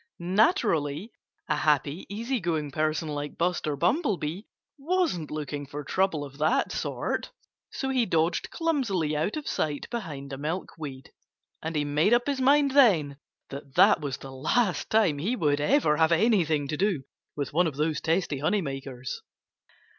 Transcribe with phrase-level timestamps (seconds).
[0.17, 1.11] Naturally,
[1.47, 4.41] a happy, easy going person like Buster Bumblebee
[4.79, 7.29] wasn't looking for trouble of that sort.
[7.71, 11.11] So he dodged clumsily out of sight behind a milkweed;
[11.61, 13.17] and he made up his mind then
[13.51, 17.03] that that was the last time he would ever have anything to do
[17.35, 19.21] with one of those testy honey makers.